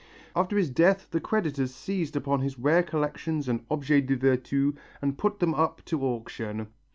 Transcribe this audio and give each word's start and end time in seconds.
At 0.35 0.49
his 0.49 0.71
death 0.71 1.07
the 1.11 1.19
creditors 1.21 1.75
seized 1.75 2.15
upon 2.15 2.39
his 2.41 2.57
rare 2.57 2.81
collections 2.81 3.47
and 3.47 3.63
objets 3.69 4.07
de 4.07 4.15
virtu 4.15 4.73
and 4.99 5.15
put 5.15 5.37
them 5.39 5.53
up 5.53 5.85
to 5.85 6.03
auction. 6.03 6.69